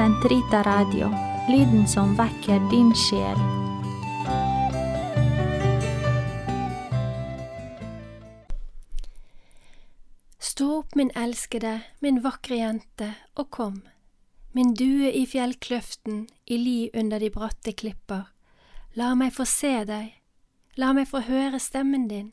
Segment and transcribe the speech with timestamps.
[0.00, 1.10] Sentrita Radio,
[1.48, 3.36] lyden som vekker din sjel.
[10.38, 13.82] Stå opp, min elskede, min vakre jente, og kom.
[14.56, 18.24] Min due i fjellkløften, i li under de bratte klipper.
[18.96, 20.16] La meg få se deg,
[20.80, 22.32] la meg få høre stemmen din,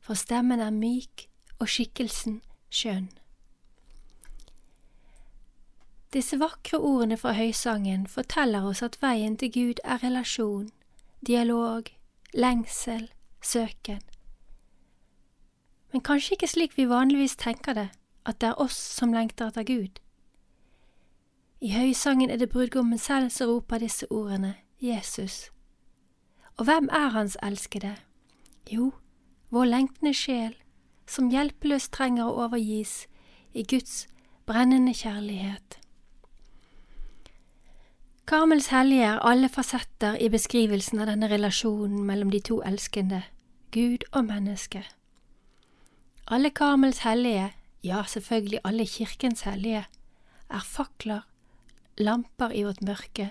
[0.00, 1.28] for stemmen er myk
[1.60, 2.40] og skikkelsen
[2.72, 3.12] skjønn.
[6.12, 10.70] Disse vakre ordene fra høysangen forteller oss at veien til Gud er relasjon,
[11.26, 11.90] dialog,
[12.32, 13.10] lengsel,
[13.44, 14.00] søken.
[15.92, 17.88] Men kanskje ikke slik vi vanligvis tenker det,
[18.24, 20.00] at det er oss som lengter etter Gud.
[21.60, 25.50] I høysangen er det brudgommen selv som roper disse ordene, Jesus.
[26.56, 27.96] Og hvem er hans elskede?
[28.70, 28.92] Jo,
[29.50, 30.54] vår lengtende sjel,
[31.06, 33.04] som hjelpeløst trenger å overgis
[33.52, 34.06] i Guds
[34.46, 35.78] brennende kjærlighet.
[38.28, 43.22] Karmels er alle fasetter i beskrivelsen av denne relasjonen mellom de to elskende,
[43.72, 44.82] Gud og menneske.
[46.28, 49.86] Alle Karmels hellige, ja, selvfølgelig alle kirkens hellige,
[50.50, 51.24] er fakler,
[51.96, 53.30] lamper i vårt mørke,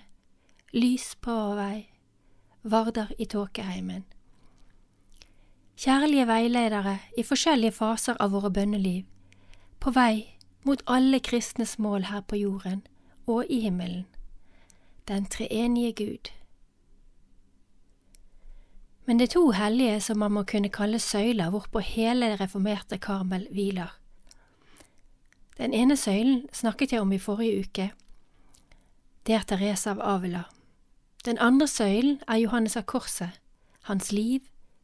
[0.74, 1.86] lys på vår vei,
[2.64, 4.04] varder i tåkeheimen.
[5.78, 9.06] Kjærlige veiledere i forskjellige faser av våre bønneliv,
[9.80, 10.34] på vei
[10.66, 12.88] mot alle kristnes mål her på jorden
[13.28, 14.08] og i himmelen
[15.08, 16.32] den treenige Gud.
[19.06, 22.98] Men det er to hellige som man må kunne kalle søyler hvorpå hele det reformerte
[22.98, 24.00] Karmel hviler.
[25.58, 27.92] Den ene søylen snakket jeg om i forrige uke.
[29.28, 30.44] Det er Teresa av Avila.
[31.26, 33.40] Den andre søylen er Johannes av Korset,
[33.82, 34.40] hans liv,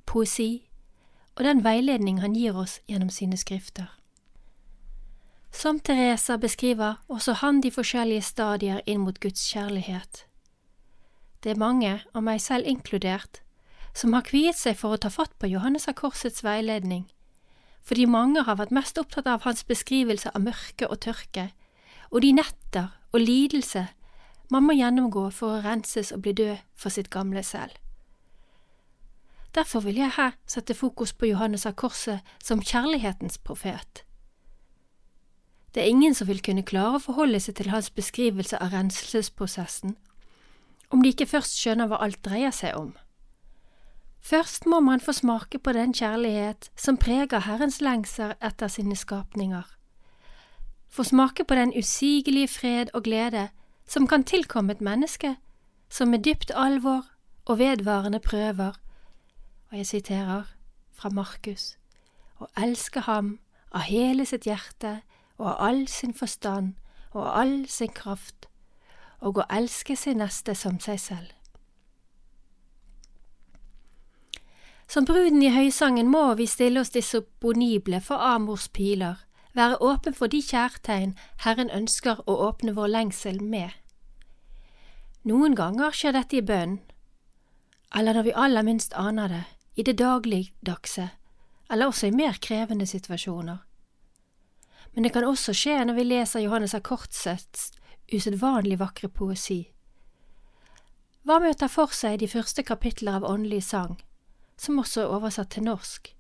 [0.05, 0.67] poesi
[1.35, 4.02] og den veiledning han gir oss gjennom sine skrifter.
[5.53, 10.25] Som Teresa beskriver også han de forskjellige stadier inn mot Guds kjærlighet.
[11.43, 13.43] Det er mange, og meg selv inkludert,
[13.93, 17.05] som har kviet seg for å ta fatt på Johannes av Korsets veiledning,
[17.85, 21.51] fordi mange har vært mest opptatt av hans beskrivelse av mørke og tørke,
[22.09, 23.87] og de netter og lidelse
[24.49, 27.77] man må gjennomgå for å renses og bli død for sitt gamle selv.
[29.53, 34.01] Derfor vil jeg her sette fokus på Johannes av Korset som kjærlighetens profet.
[35.73, 39.95] Det er ingen som vil kunne klare å forholde seg til hans beskrivelse av renselsesprosessen,
[40.93, 42.91] om de ikke først skjønner hva alt dreier seg om.
[44.23, 49.65] Først må man få smake på den kjærlighet som preger Herrens lengsel etter sine skapninger,
[50.93, 53.47] få smake på den usigelige fred og glede
[53.89, 55.35] som kan tilkomme et menneske
[55.89, 57.01] som med dypt alvor
[57.45, 58.77] og vedvarende prøver,
[59.71, 60.53] og jeg siterer
[60.93, 61.77] fra Markus,
[62.37, 63.39] å elske ham
[63.73, 65.01] av hele sitt hjerte
[65.37, 66.73] og av all sin forstand
[67.13, 68.47] og av all sin kraft,
[69.21, 71.29] og å elske sin neste som seg selv.
[74.87, 79.23] Som bruden i høysangen må vi stille oss disponible for Amors piler,
[79.53, 81.13] være åpen for de kjærtegn
[81.45, 83.71] Herren ønsker å åpne vår lengsel med.
[85.23, 86.79] Noen ganger skjer dette i bønn,
[87.95, 89.43] eller når vi aller minst aner det,
[89.77, 91.07] i det dagligdagse,
[91.71, 93.61] eller også i mer krevende situasjoner
[94.93, 97.71] men det kan også skje når vi leser Johannes av Kortsets
[98.13, 99.63] usedvanlig vakre poesi.
[101.23, 103.95] Hva med å ta for seg de første kapitler av Åndelig sang,
[104.59, 106.11] som også er oversatt til norsk?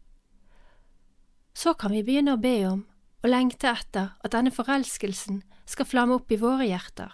[1.53, 2.85] Så kan vi begynne å be om
[3.23, 7.13] og lengte etter at denne forelskelsen skal flamme opp i våre hjerter.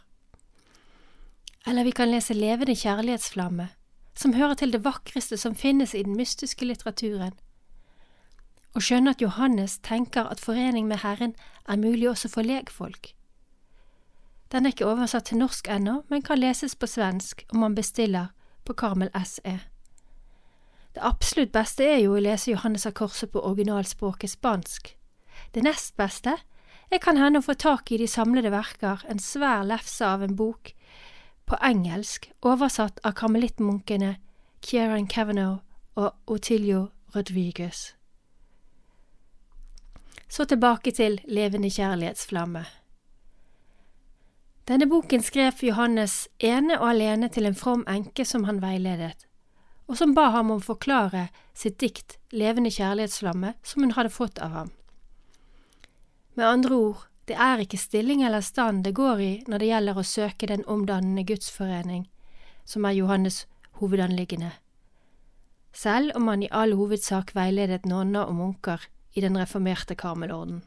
[1.68, 3.68] Eller vi kan lese Levende kjærlighetsflamme,
[4.16, 7.36] som hører til det vakreste som finnes i den mystiske litteraturen
[8.76, 11.36] og skjønner at Johannes tenker at forening med Herren
[11.68, 13.14] er mulig også for legfolk.
[14.52, 18.32] Den er ikke oversatt til norsk ennå, men kan leses på svensk om man bestiller
[18.66, 19.60] på Karmel SE.
[20.96, 24.96] Det absolutt beste er jo å lese Johannes av Korset på originalspråket spansk.
[25.54, 26.38] Det nest beste
[26.90, 30.36] er kan hende å få tak i de samlede verker, en svær lefse av en
[30.36, 30.74] bok,
[31.46, 34.16] på engelsk, oversatt av karmelittmunkene
[34.66, 35.62] Kieran Kavanagh
[35.96, 37.99] og Otilio Rodriguez.
[40.30, 42.62] Så tilbake til Levende kjærlighetsflamme.
[44.70, 49.26] Denne boken skrev Johannes ene og alene til en from enke som han veiledet,
[49.90, 54.38] og som ba ham om å forklare sitt dikt Levende kjærlighetsflamme som hun hadde fått
[54.38, 54.70] av ham.
[56.38, 59.98] Med andre ord, det er ikke stilling eller stand det går i når det gjelder
[59.98, 62.06] å søke den omdannende gudsforening,
[62.66, 63.48] som er Johannes'
[63.82, 64.54] hovedanliggende,
[65.74, 68.86] selv om han i all hovedsak veiledet nonner og munker
[69.20, 70.62] i den reformerte Karmelorden.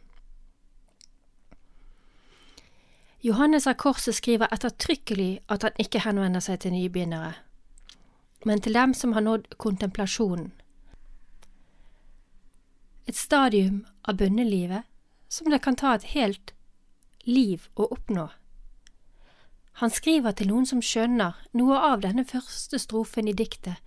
[3.24, 7.36] Johannes av Korset skriver ettertrykkelig at han ikke henvender seg til nybegynnere,
[8.44, 10.50] men til dem som har nådd kontemplasjonen.
[13.06, 14.84] Et stadium av bønnelivet
[15.32, 16.52] som det kan ta et helt
[17.24, 18.28] liv å oppnå.
[19.80, 23.80] Han skriver til noen som skjønner noe av denne første strofen i diktet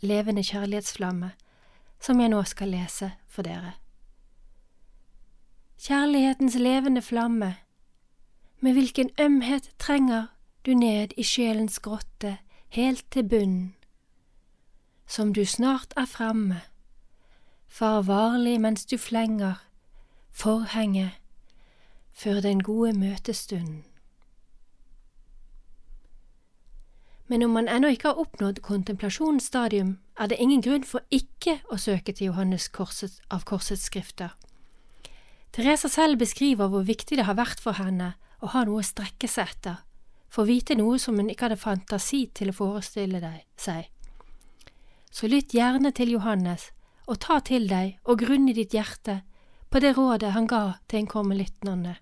[0.00, 1.32] Levende kjærlighetsflamme,
[2.00, 3.72] som jeg nå skal lese for dere.
[5.78, 7.56] Kjærlighetens levende flamme,
[8.60, 10.26] med hvilken ømhet trenger
[10.66, 13.74] du ned i sjelens grotte, helt til bunnen.
[15.06, 16.60] Som du snart er framme,
[17.68, 19.54] far varlig mens du flenger
[20.30, 21.10] forhenget
[22.12, 23.84] før den gode møtestunden.
[27.28, 31.76] Men om man ennå ikke har oppnådd kontemplasjonsstadium, er det ingen grunn for ikke å
[31.76, 34.32] søke til Johannes korset, av Korsets skrifter.
[35.52, 39.28] Teresa selv beskriver hvor viktig det har vært for henne å ha noe å strekke
[39.28, 39.84] seg etter,
[40.28, 43.88] for å vite noe som hun ikke hadde fantasi til å forestille deg, seg.
[45.10, 46.70] Så lytt gjerne til Johannes,
[47.08, 49.22] og ta til deg og grunn i ditt hjerte
[49.72, 51.96] på det rådet han ga til en karmelittnonne.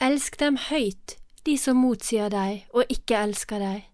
[0.00, 3.86] Elsk dem høyt, de som motsier deg og ikke elsker deg.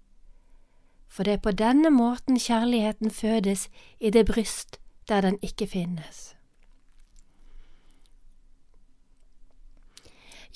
[1.09, 3.69] For det er på denne måten kjærligheten fødes
[4.01, 6.35] i det bryst der den ikke finnes.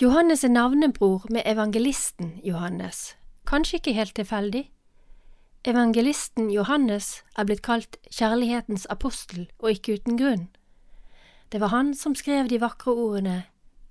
[0.02, 3.16] Johannes er navnebror med evangelisten Johannes,
[3.46, 4.70] kanskje ikke helt tilfeldig.
[5.64, 10.48] Evangelisten Johannes er blitt kalt kjærlighetens apostel, og ikke uten grunn.
[11.52, 13.42] Det var han som skrev de vakre ordene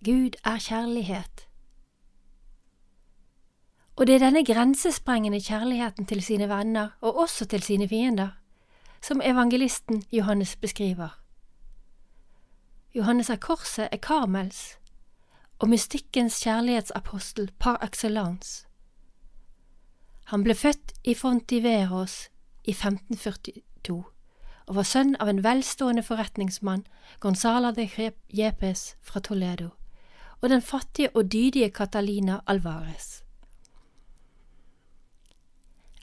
[0.06, 1.49] Gud er kjærlighet.
[4.00, 8.30] Og det er denne grensesprengende kjærligheten til sine venner, og også til sine fiender,
[9.01, 11.19] som evangelisten Johannes beskriver.
[12.96, 14.78] Johannes av Korset er Karmels
[15.60, 18.66] og mystikkens kjærlighetsapostel par excellence.
[20.31, 22.30] Han ble født i Fontiveros
[22.63, 24.04] i 1542
[24.68, 26.86] og var sønn av en velstående forretningsmann,
[27.19, 27.90] Gonzala de
[28.31, 29.69] Jepes fra Toledo,
[30.42, 33.29] og den fattige og dydige Catalina Alvarez.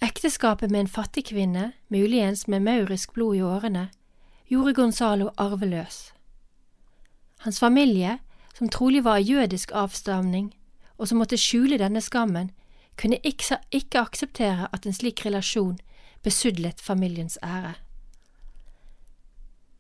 [0.03, 3.89] Ekteskapet med en fattig kvinne, muligens med maurisk blod i årene,
[4.49, 6.13] gjorde Gonzalo arveløs.
[7.39, 8.19] Hans familie,
[8.55, 10.55] som trolig var av jødisk avstamning,
[10.99, 12.51] og som måtte skjule denne skammen,
[12.97, 15.79] kunne ikke, akseptere at en slik relasjon
[16.23, 17.75] besudlet familiens ære.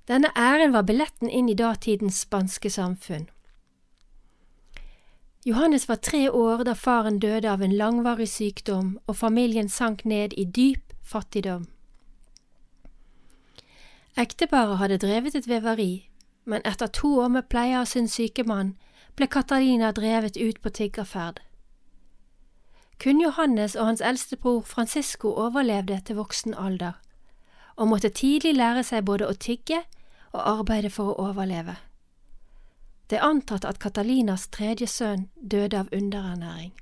[0.08, 3.26] Denne æren var billetten inn i datidens spanske samfunn.
[5.46, 10.32] Johannes var tre år da faren døde av en langvarig sykdom og familien sank ned
[10.34, 11.68] i dyp fattigdom.
[14.18, 16.08] Ekteparet hadde drevet et veveri,
[16.44, 18.74] men etter to år med pleie av sin syke mann
[19.14, 21.38] ble Katarina drevet ut på tiggerferd.
[22.98, 26.98] Kun Johannes og hans eldste bror Francisco overlevde til voksen alder,
[27.76, 29.84] og måtte tidlig lære seg både å tigge
[30.32, 31.76] og arbeide for å overleve.
[33.10, 36.72] Det er antatt at Catalinas tredje sønn døde av underernæring.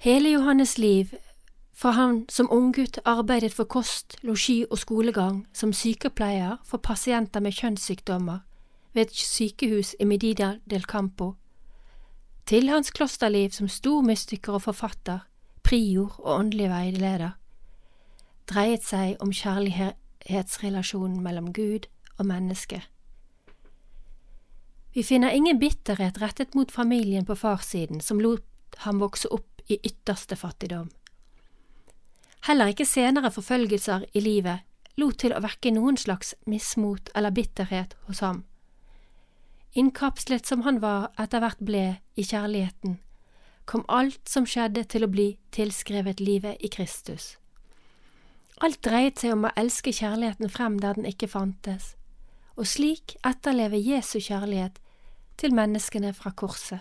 [0.00, 1.14] Hele Johannes' liv,
[1.72, 7.52] fra han som unggutt arbeidet for kost, losji og skolegang som sykepleier for pasienter med
[7.52, 8.38] kjønnssykdommer
[8.92, 11.34] ved et sykehus i Medida del Campo,
[12.46, 15.18] til hans klosterliv som stor mystiker og forfatter,
[15.62, 17.30] prior og åndelig veileder,
[18.48, 21.86] dreiet seg om kjærlighetsrelasjonen mellom Gud
[22.18, 22.82] og menneske.
[24.92, 28.46] Vi finner ingen bitterhet rettet mot familien på farssiden som lot
[28.84, 30.90] ham vokse opp i ytterste fattigdom.
[32.48, 34.66] Heller ikke senere forfølgelser i livet
[34.98, 38.42] lot til å vekke noen slags mismot eller bitterhet hos ham.
[39.78, 41.84] Innkapslet som han var etter hvert ble
[42.18, 42.98] i kjærligheten,
[43.70, 47.36] kom alt som skjedde til å bli tilskrevet livet i Kristus.
[48.60, 51.94] Alt dreiet seg om å elske kjærligheten frem der den ikke fantes,
[52.56, 54.80] og slik etterleve Jesu kjærlighet
[55.40, 56.80] til menneskene fra korset.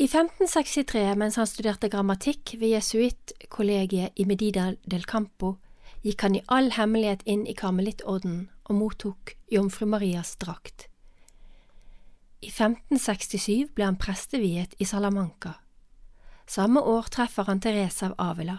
[0.00, 5.58] I 1563, mens han studerte grammatikk ved jesuittkollegiet i Medida del Campo,
[6.02, 10.88] gikk han i all hemmelighet inn i karmelittordenen og mottok Jomfru Marias drakt.
[12.42, 15.60] I 1567 ble han presteviet i Salamanca.
[16.48, 18.56] Samme år treffer han Teresa av Avila,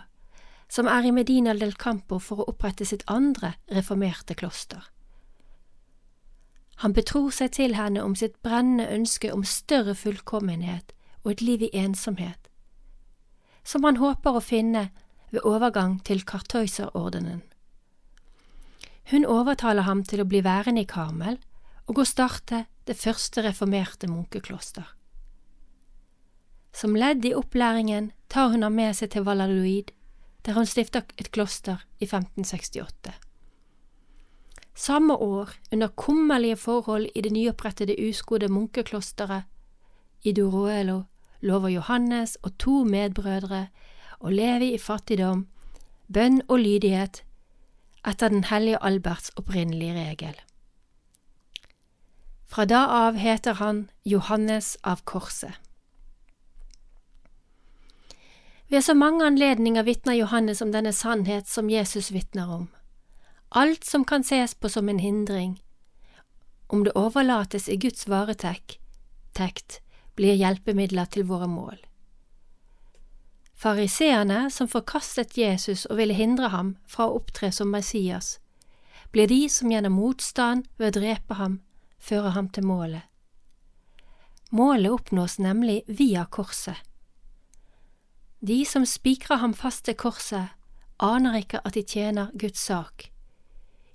[0.73, 4.81] som er i Medina del Campo for å opprette sitt andre reformerte kloster.
[6.81, 11.67] Han betror seg til henne om sitt brennende ønske om større fullkommenhet og et liv
[11.67, 12.49] i ensomhet,
[13.63, 14.87] som han håper å finne
[15.29, 17.43] ved overgang til kartøyserordenen.
[19.11, 21.37] Hun overtaler ham til å bli værende i Karmel
[21.85, 24.87] og å starte det første reformerte munkekloster.
[26.73, 29.91] Som ledd i opplæringen tar hun ham med seg til Valladolid,
[30.45, 33.13] der han stifta et kloster i 1568.
[34.75, 39.43] Samme år, under kummerlige forhold i det nyopprettede uskodde munkeklosteret
[40.23, 41.03] i Duruelo,
[41.41, 43.67] lover Johannes og to medbrødre
[44.19, 45.45] å leve i fattigdom,
[46.13, 47.23] bønn og lydighet
[48.07, 50.35] etter den hellige Alberts opprinnelige regel.
[52.47, 55.53] Fra da av heter han Johannes av Korset.
[58.73, 62.67] Ved så mange anledninger vitner Johannes om denne sannhet som Jesus vitner om.
[63.49, 65.59] Alt som kan ses på som en hindring,
[66.67, 68.79] om det overlates i Guds varetekt,
[70.15, 71.75] blir hjelpemidler til våre mål.
[73.53, 78.39] Fariseerne, som forkastet Jesus og ville hindre ham fra å opptre som Messias,
[79.11, 81.59] blir de som gjennom motstand ved å drepe ham,
[82.01, 83.05] fører ham til målet.
[84.49, 86.81] Målet oppnås nemlig via korset.
[88.47, 90.49] De som spikrer ham fast til korset,
[90.99, 93.05] aner ikke at de tjener Guds sak.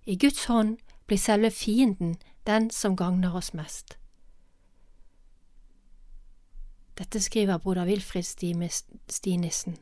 [0.07, 3.99] I Guds hånd blir selve fienden den som gagner oss mest.
[6.97, 8.25] Dette skriver broder Wilfrid
[9.09, 9.77] Stinissen.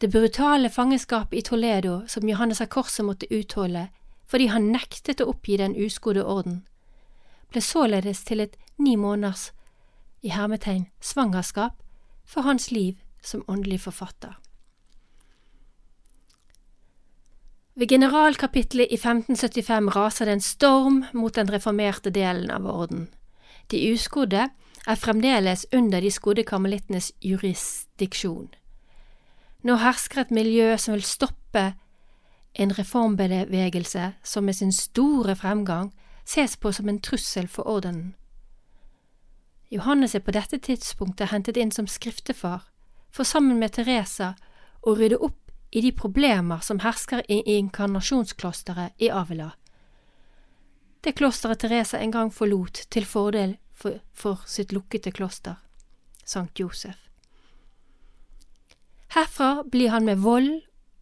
[0.00, 3.88] Det brutale fangenskapet i Toledo som Johannes av Korset måtte utholde
[4.30, 6.62] fordi han nektet å oppgi den uskodde orden,
[7.50, 9.50] ble således til et ni måneders
[10.22, 11.82] i hermetegn svangerskap
[12.28, 14.36] for hans liv som åndelig forfatter.
[17.78, 23.08] Ved generalkapittelet i 1575 raser det en storm mot den reformerte delen av orden.
[23.70, 24.48] De uskodde
[24.86, 28.48] er fremdeles under de skodde karmelittenes jurisdiksjon.
[29.62, 31.72] Nå hersker et miljø som vil stoppe
[32.58, 35.92] en reformbevegelse som med sin store fremgang
[36.26, 38.14] ses på som en trussel for ordenen.
[39.70, 42.64] Johannes er på dette tidspunktet hentet inn som skriftefar,
[43.12, 44.34] for sammen med Teresa
[44.80, 49.50] å rydde opp i de problemer som hersker i inkarnasjonsklosteret i Avila.
[51.04, 55.60] Det klosteret Teresa en gang forlot til fordel for, for sitt lukkede kloster,
[56.24, 56.96] Sankt Josef.
[59.14, 60.50] Herfra blir han med vold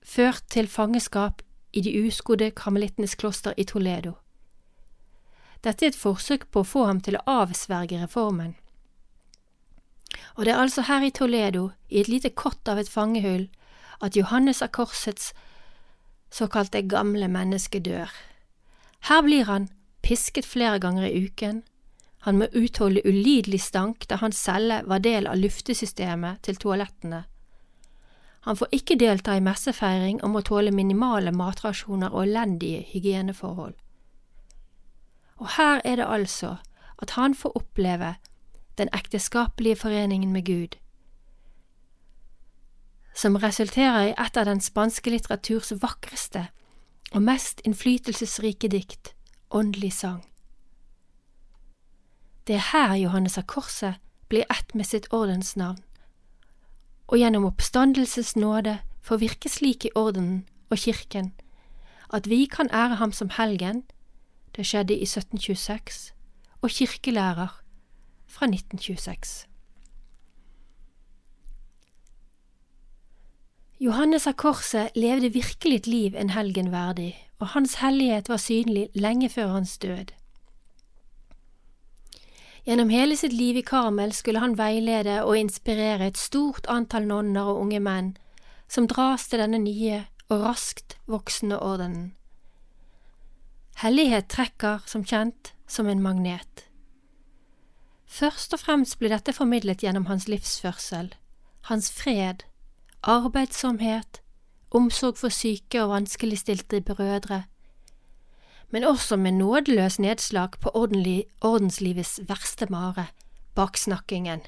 [0.06, 1.42] ført til fangenskap
[1.73, 4.14] i de uskodde karmelittenes kloster i Toledo.
[5.66, 8.54] Dette er et forsøk på å få ham til å avsverge reformen.
[10.37, 13.49] Og det er altså her i Toledo, i et lite kott av et fangehull,
[14.00, 15.32] at Johannes av Korsets
[16.30, 18.12] såkalte gamle menneske dør.
[19.08, 19.70] Her blir han
[20.06, 21.64] pisket flere ganger i uken,
[22.26, 27.20] han må utholde ulidelig stank da hans celle var del av luftesystemet til toalettene.
[28.46, 33.75] Han får ikke delta i messefeiring og må tåle minimale matrasjoner og elendige hygieneforhold.
[35.37, 36.57] Og her er det altså
[37.02, 38.14] at han får oppleve
[38.78, 40.76] den ekteskapelige foreningen med Gud,
[43.16, 46.47] som resulterer i et av den spanske litteraturs vakreste
[47.12, 49.14] og mest innflytelsesrike dikt,
[49.50, 50.25] åndelig sang.
[52.47, 53.95] Det er her Johannes av Korset
[54.28, 55.81] blir ett med sitt ordensnavn,
[57.09, 61.33] og gjennom oppstandelses nåde får virke slik i ordenen og kirken
[62.14, 63.83] at vi kan ære ham som helgen,
[64.57, 66.13] det skjedde i 1726,
[66.63, 67.61] og kirkelærer
[68.27, 69.47] fra 1926.
[73.81, 78.89] Johannes av Korset levde virkelig et liv en helgen verdig, og hans hellighet var synlig
[78.95, 80.17] lenge før hans død.
[82.65, 87.53] Gjennom hele sitt liv i Karmel skulle han veilede og inspirere et stort antall nonner
[87.53, 88.17] og unge menn
[88.67, 92.15] som dras til denne nye og raskt voksende ordenen.
[93.76, 96.62] Hellighet trekker, som kjent, som en magnet.
[98.06, 101.11] Først og fremst blir dette formidlet gjennom hans livsførsel,
[101.68, 102.47] hans fred,
[103.04, 104.23] arbeidsomhet,
[104.71, 107.42] omsorg for syke og vanskeligstilte brødre,
[108.73, 113.06] men også med nådeløs nedslag på ordenslivets verste mare,
[113.54, 114.40] baksnakkingen.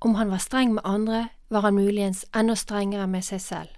[0.00, 3.70] Om han var streng med andre, var han muligens enda strengere med seg selv.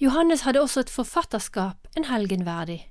[0.00, 2.90] Johannes hadde også et forfatterskap en helgen verdig.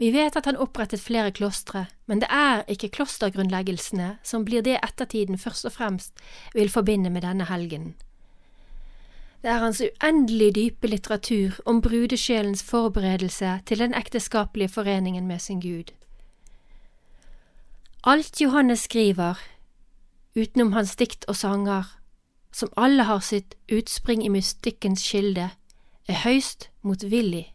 [0.00, 4.78] Vi vet at han opprettet flere klostre, men det er ikke klostergrunnleggelsene som blir det
[4.80, 6.22] ettertiden først og fremst
[6.54, 7.94] vil forbinde med denne helgenen.
[9.42, 15.60] Det er hans uendelig dype litteratur om brudesjelens forberedelse til den ekteskapelige foreningen med sin
[15.60, 15.92] Gud.
[18.04, 19.36] Alt Johannes skriver,
[20.36, 21.99] utenom hans dikt og sanger,
[22.52, 25.50] som alle har sitt utspring i mystikkens kilde,
[26.08, 27.52] er høyst motvillig.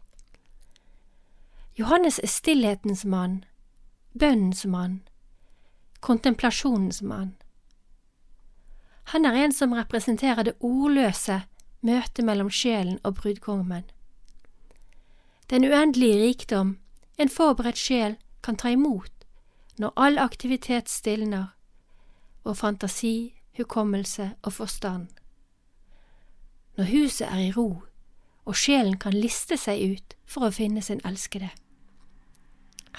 [1.76, 3.44] Johannes er stillhetens mann,
[4.18, 5.02] bønnens mann,
[6.00, 7.34] kontemplasjonens mann.
[9.12, 11.42] Han er en som representerer det ordløse
[11.84, 13.84] møtet mellom sjelen og brudgommen.
[15.50, 16.78] Den uendelige rikdom
[17.18, 19.12] en forberedt sjel kan ta imot
[19.78, 21.52] når all aktivitet stilner,
[22.44, 25.06] og fantasi, hukommelse og forstand.
[26.76, 27.82] Når huset er i ro,
[28.44, 31.50] og sjelen kan liste seg ut for å finne sin elskede.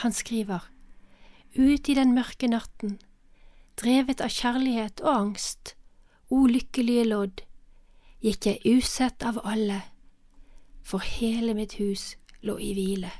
[0.03, 0.65] Han skriver,
[1.57, 2.97] Ut i den mørke natten,
[3.79, 5.75] drevet av kjærlighet og angst,
[6.29, 7.43] o lykkelige lodd,
[8.21, 9.79] gikk jeg usett av alle,
[10.83, 13.11] for hele mitt hus lå i hvile.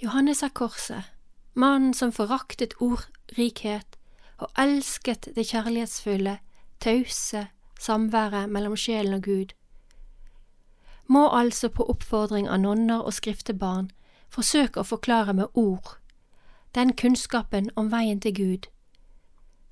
[0.00, 1.13] Johannes av Korset,
[1.54, 3.98] mannen som foraktet ordrikhet
[4.38, 6.38] og elsket det kjærlighetsfulle,
[6.80, 7.46] tause
[7.80, 9.54] samværet mellom sjelen og Gud,
[11.06, 13.90] må altså på oppfordring av nonner og skriftebarn
[14.32, 15.96] forsøke å forklare med ord
[16.74, 18.70] den kunnskapen om veien til Gud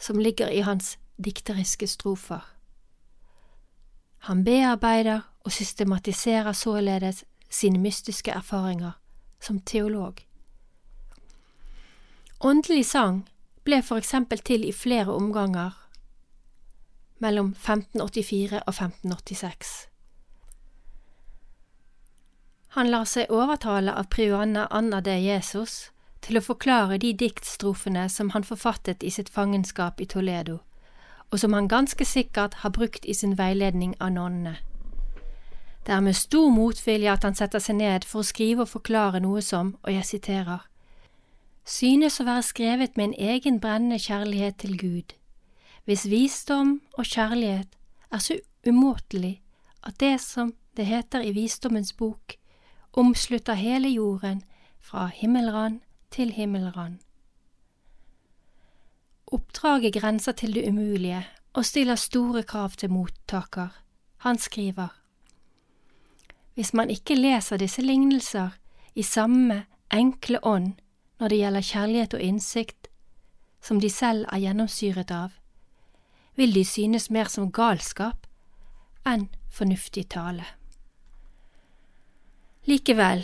[0.02, 2.42] som ligger i hans dikteriske strofer.
[4.26, 8.92] Han bearbeider og systematiserer således sine mystiske erfaringer
[9.40, 10.20] som teolog.
[12.44, 13.28] Åndelig sang
[13.62, 15.76] ble for eksempel til i flere omganger
[17.22, 19.68] mellom 1584 og 1586.
[22.74, 25.92] Han lar seg overtale av priorne Anna de Jesus
[26.26, 30.58] til å forklare de diktstrofene som han forfattet i sitt fangenskap i Toledo,
[31.30, 34.56] og som han ganske sikkert har brukt i sin veiledning av nonnene.
[35.86, 39.22] Det er med stor motvilje at han setter seg ned for å skrive og forklare
[39.22, 40.66] noe som, og jeg siterer,
[41.64, 45.14] synes å være skrevet med en egen brennende kjærlighet til Gud,
[45.84, 47.78] hvis visdom og kjærlighet
[48.12, 49.40] er så umåtelig
[49.82, 52.36] at det som det heter i Visdommens bok,
[52.92, 54.42] omslutter hele jorden
[54.80, 56.98] fra himmelrand til himmelrand.
[59.32, 63.68] Oppdraget grenser til det umulige og stiller store krav til mottaker.
[64.16, 64.88] Han skriver
[66.54, 68.50] Hvis man ikke leser disse lignelser
[68.94, 70.72] i samme enkle ånd
[71.22, 72.88] når det gjelder kjærlighet og innsikt,
[73.62, 75.36] som de selv er gjennomsyret av,
[76.34, 78.26] vil de synes mer som galskap
[79.06, 80.42] enn fornuftig tale.
[82.66, 83.22] Likevel,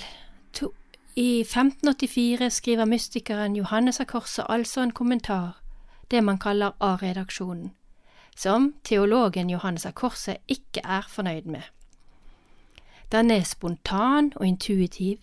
[0.55, 0.71] to,
[1.17, 5.59] i 1584 skriver mystikeren Johannes av Korset altså en kommentar,
[6.11, 7.73] det man kaller A-redaksjonen,
[8.37, 11.67] som teologen Johannes av Korset ikke er fornøyd med.
[13.11, 15.19] Den er spontan og intuitiv,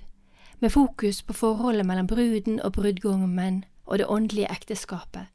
[0.66, 5.28] med fokus på forholdet mellom bruden og brudgommen og det åndelige ekteskapet,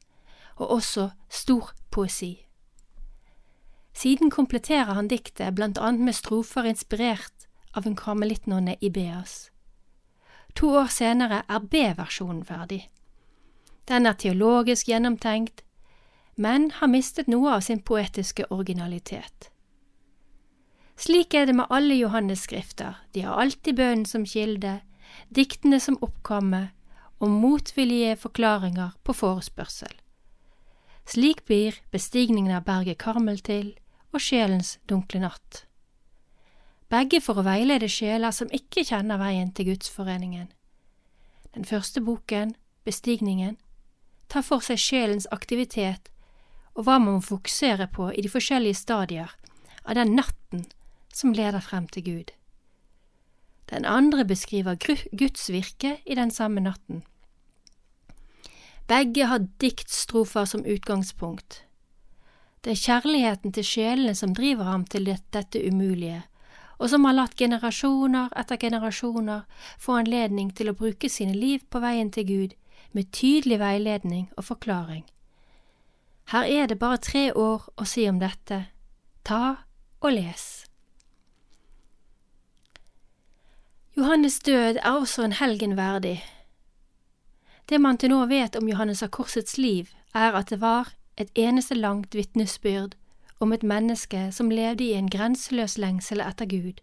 [0.56, 2.46] og også stor poesi.
[3.94, 9.52] Siden kompletterer han diktet blant annet med strofer inspirert av en karmelittnonne i Beas.
[10.58, 12.90] To år senere er B-versjonen ferdig.
[13.86, 15.62] Den er teologisk gjennomtenkt,
[16.34, 19.52] men har mistet noe av sin poetiske originalitet.
[20.98, 24.80] Slik er det med alle Johannes-skrifter, de har alltid bønnen som kilde,
[25.28, 26.70] diktene som oppkommer,
[27.20, 29.92] og motvillige forklaringer på forespørsel.
[31.04, 33.74] Slik blir bestigningen av berget Karmel til
[34.14, 35.66] og sjelens dunkle natt
[36.90, 40.50] begge for å veilede sjeler som ikke kjenner veien til Gudsforeningen.
[41.54, 43.58] Den første boken, Bestigningen,
[44.32, 46.08] tar for seg sjelens aktivitet
[46.72, 49.34] og hva man må fokusere på i de forskjellige stadier
[49.84, 50.64] av den natten
[51.12, 52.30] som leder frem til Gud.
[53.70, 54.74] Den andre beskriver
[55.16, 57.02] Guds virke i den samme natten.
[58.90, 61.64] Begge har diktstrofer som utgangspunkt.
[62.64, 66.24] Det er kjærligheten til sjelene som driver ham til dette umulige,
[66.78, 69.46] og som har latt generasjoner etter generasjoner
[69.78, 72.56] få anledning til å bruke sine liv på veien til Gud
[72.92, 75.04] med tydelig veiledning og forklaring.
[76.34, 78.64] Her er det bare tre år å si om dette.
[79.24, 79.56] Ta
[80.00, 80.59] og les.
[84.00, 86.24] Johannes død er også en helgen verdig.
[87.68, 91.28] Det man til nå vet om Johannes av Korsets liv, er at det var et
[91.36, 92.96] eneste langt vitnesbyrd
[93.44, 96.80] om et menneske som levde i en grenseløs lengsel etter Gud,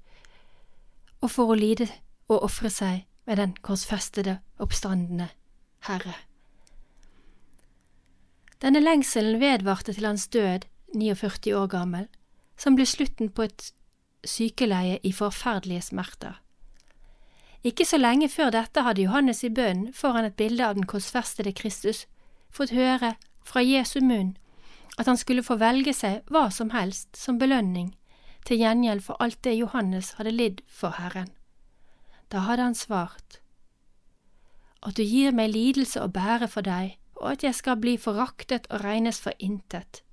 [1.21, 1.89] og for å lide
[2.29, 5.31] og ofre seg med den korsfestede, oppstandende
[5.89, 6.19] Herre.
[8.61, 12.09] Denne lengselen vedvarte til hans død, 49 år gammel,
[12.57, 13.71] som ble slutten på et
[14.21, 16.43] sykeleie i forferdelige smerter.
[17.67, 21.51] Ikke så lenge før dette hadde Johannes i bønn foran et bilde av den korsfestede
[21.57, 22.05] Kristus
[22.53, 24.37] fått høre fra Jesu munn
[24.97, 27.91] at han skulle få velge seg hva som helst som belønning
[28.47, 31.29] til gjengjeld for alt det Johannes hadde lidd for Herren.
[32.31, 33.41] Da hadde han svart,
[34.83, 38.67] At du gir meg lidelse å bære for deg, og at jeg skal bli foraktet
[38.69, 40.03] og regnes for intet.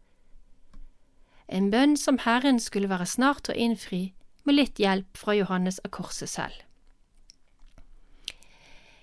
[1.47, 4.15] En bønn som Herren skulle være snart å innfri,
[4.45, 6.57] med litt hjelp fra Johannes av Korset selv.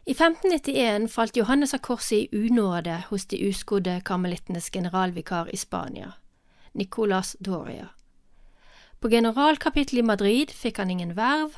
[0.05, 6.13] I 1591 falt Johannes av Korset i unåde hos de uskodde karmelittenes generalvikar i Spania,
[6.71, 7.87] Nicolas Doria.
[8.99, 11.53] På generalkapittelet i Madrid fikk han ingen verv,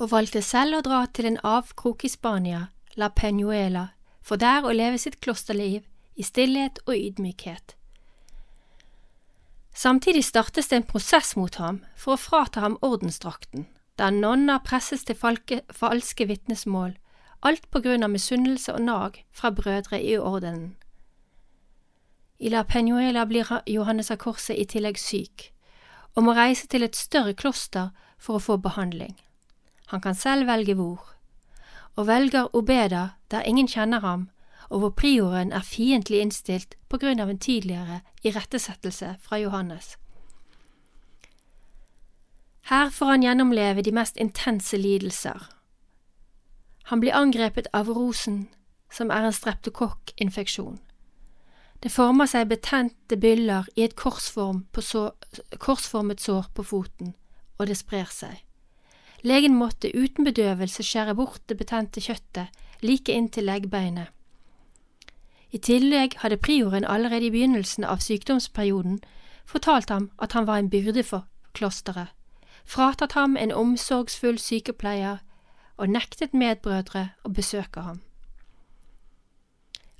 [0.00, 3.88] og valgte selv å dra til en avkrok i Spania, La Peñuela,
[4.20, 7.76] for der å leve sitt klosterliv i stillhet og ydmykhet.
[9.72, 13.64] Samtidig startes det en prosess mot ham for å frata ham ordensdrakten,
[13.96, 16.98] der nonner presses til falske vitnesmål
[17.42, 20.76] alt på grunn av misunnelse og nag fra brødre i ordenen.
[22.38, 25.50] I La Penuela blir Johannes av Korset i tillegg syk,
[26.14, 29.14] og må reise til et større kloster for å få behandling.
[29.94, 31.02] Han kan selv velge hvor,
[31.96, 34.28] og velger Obeda der ingen kjenner ham,
[34.70, 39.96] og hvor prioren er fiendtlig innstilt på grunn av en tidligere irettesettelse fra Johannes.
[42.70, 45.50] Her får han gjennomleve de mest intense lidelser,
[46.84, 48.48] han blir angrepet av rosen,
[48.92, 50.80] som er en streptokokkinfeksjon.
[51.82, 55.10] Det former seg betente byller i et korsform så,
[55.58, 57.14] korsformet sår på foten,
[57.58, 58.42] og det sprer seg.
[59.22, 62.50] Legen måtte uten bedøvelse skjære bort det betente kjøttet
[62.82, 64.10] like inntil leggbeinet.
[65.52, 69.02] I tillegg hadde prioren allerede i begynnelsen av sykdomsperioden
[69.44, 72.08] fortalt ham at han var en byrde for klosteret,
[72.64, 75.20] fratatt ham en omsorgsfull sykepleier
[75.76, 78.00] og nektet medbrødre å besøke ham.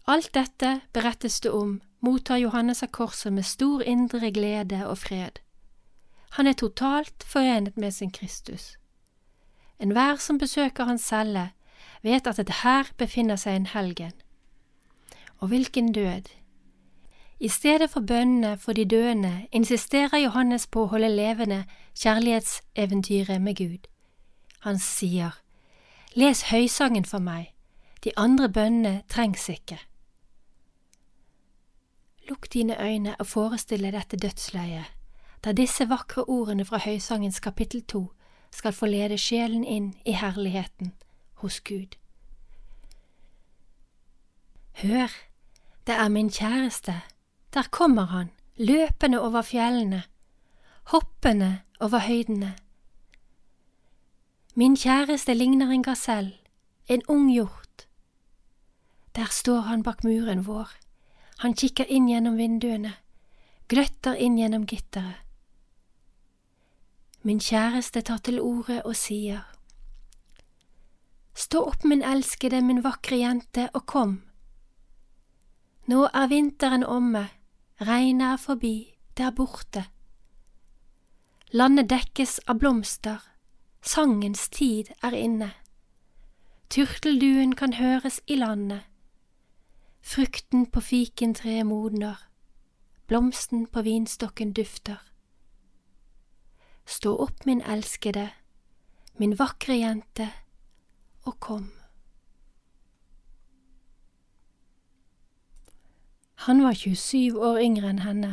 [0.07, 5.39] Alt dette berettes det om, mottar Johannes av Korset med stor indre glede og fred.
[6.37, 8.77] Han er totalt forenet med sin Kristus.
[9.79, 11.51] Enhver som besøker hans celle,
[12.03, 14.15] vet at det her befinner seg en helgen.
[15.39, 16.31] Og hvilken død!
[17.43, 21.65] I stedet for bønnene for de døende insisterer Johannes på å holde levende
[21.99, 23.89] kjærlighetseventyret med Gud.
[24.63, 25.42] Han sier,
[26.15, 27.55] Les høysangen for meg,
[28.05, 29.79] de andre bønnene trengs ikke.
[32.29, 34.91] Lukk dine øyne og forestill deg dette dødsleiet,
[35.45, 38.13] der disse vakre ordene fra høysangens kapittel to
[38.53, 40.93] skal få lede sjelen inn i herligheten
[41.41, 41.97] hos Gud.
[44.83, 45.09] Hør,
[45.87, 47.01] det er min kjæreste,
[47.55, 50.03] der kommer han, løpende over fjellene,
[50.93, 52.55] hoppende over høydene.
[54.55, 56.35] Min kjæreste ligner en gasell,
[56.89, 57.87] en ung hjort.
[59.17, 60.69] Der står han bak muren vår,
[61.39, 62.93] han kikker inn gjennom vinduene,
[63.69, 65.25] gløtter inn gjennom gitteret.
[67.23, 69.49] Min kjæreste tar til orde og sier,
[71.33, 74.19] Stå opp, min elskede, min vakre jente, og kom.
[75.89, 77.25] Nå er vinteren omme,
[77.81, 78.77] regnet er forbi,
[79.17, 79.87] det er borte.
[81.57, 83.32] Landet dekkes av blomster,
[83.83, 85.51] sangens tid er inne.
[86.71, 88.81] Turtelduen kan høres i landet.
[90.03, 92.17] Frukten på fikentreet modner,
[93.07, 95.03] blomsten på vinstokken dufter.
[96.87, 98.31] Stå opp, min elskede,
[99.19, 100.31] min vakre jente,
[101.23, 101.71] og kom.
[106.47, 108.33] Han var 27 år yngre enn henne